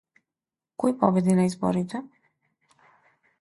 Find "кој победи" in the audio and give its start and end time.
0.83-1.35